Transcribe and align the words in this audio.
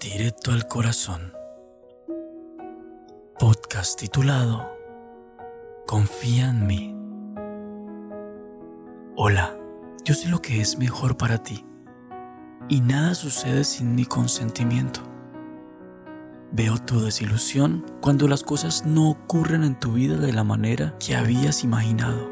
Directo 0.00 0.52
al 0.52 0.68
corazón. 0.68 1.32
Podcast 3.36 3.98
titulado 3.98 4.64
Confía 5.88 6.50
en 6.50 6.66
mí. 6.68 6.94
Hola, 9.16 9.56
yo 10.04 10.14
sé 10.14 10.28
lo 10.28 10.40
que 10.40 10.60
es 10.60 10.78
mejor 10.78 11.16
para 11.16 11.42
ti 11.42 11.64
y 12.68 12.80
nada 12.80 13.16
sucede 13.16 13.64
sin 13.64 13.96
mi 13.96 14.04
consentimiento. 14.04 15.00
Veo 16.52 16.78
tu 16.78 17.00
desilusión 17.00 17.84
cuando 18.00 18.28
las 18.28 18.44
cosas 18.44 18.86
no 18.86 19.10
ocurren 19.10 19.64
en 19.64 19.80
tu 19.80 19.94
vida 19.94 20.16
de 20.16 20.32
la 20.32 20.44
manera 20.44 20.96
que 21.00 21.16
habías 21.16 21.64
imaginado. 21.64 22.30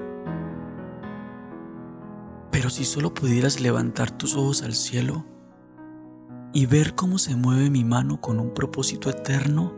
Pero 2.53 2.71
si 2.71 2.85
solo 2.85 3.13
pudieras 3.13 3.59
levantar 3.61 4.13
tus 4.13 4.37
ojos 4.37 4.63
al 4.63 4.75
cielo, 4.75 5.25
y 6.57 6.65
ver 6.65 6.95
cómo 6.95 7.19
se 7.19 7.37
mueve 7.37 7.69
mi 7.69 7.85
mano 7.85 8.19
con 8.19 8.41
un 8.41 8.55
propósito 8.55 9.11
eterno, 9.11 9.75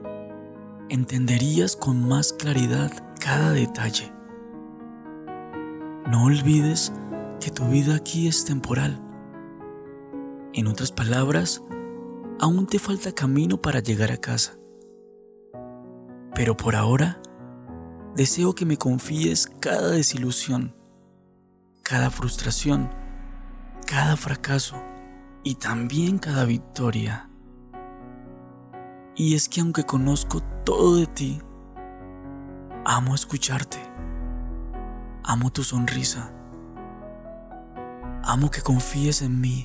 entenderías 0.88 1.74
con 1.74 2.06
más 2.06 2.32
claridad 2.32 2.92
cada 3.18 3.50
detalle. 3.50 4.12
No 6.06 6.26
olvides 6.26 6.92
que 7.40 7.50
tu 7.50 7.64
vida 7.64 7.96
aquí 7.96 8.28
es 8.28 8.44
temporal. 8.44 9.02
En 10.52 10.68
otras 10.68 10.92
palabras, 10.92 11.64
aún 12.38 12.68
te 12.68 12.78
falta 12.78 13.10
camino 13.10 13.60
para 13.60 13.80
llegar 13.80 14.12
a 14.12 14.18
casa. 14.18 14.54
Pero 16.36 16.56
por 16.56 16.76
ahora, 16.76 17.20
deseo 18.14 18.54
que 18.54 18.66
me 18.66 18.76
confíes 18.76 19.50
cada 19.58 19.90
desilusión, 19.90 20.76
cada 21.82 22.12
frustración, 22.12 22.88
cada 23.84 24.16
fracaso 24.16 24.76
y 25.48 25.54
también 25.54 26.18
cada 26.18 26.44
victoria. 26.44 27.30
Y 29.16 29.34
es 29.34 29.48
que 29.48 29.62
aunque 29.62 29.84
conozco 29.84 30.42
todo 30.62 30.96
de 30.96 31.06
ti, 31.06 31.40
amo 32.84 33.14
escucharte, 33.14 33.78
amo 35.24 35.50
tu 35.50 35.62
sonrisa, 35.62 36.30
amo 38.24 38.50
que 38.50 38.60
confíes 38.60 39.22
en 39.22 39.40
mí 39.40 39.64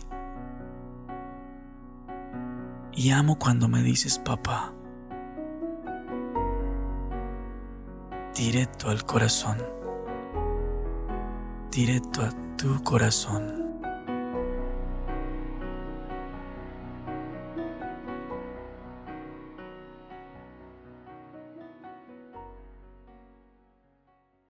y 2.94 3.10
amo 3.10 3.38
cuando 3.38 3.68
me 3.68 3.84
dices 3.84 4.20
papá. 4.20 4.72
Directo 8.34 8.90
al 8.90 9.04
corazón, 9.04 9.58
directo 11.72 12.22
a 12.22 12.30
tu 12.56 12.82
corazón. 12.84 13.63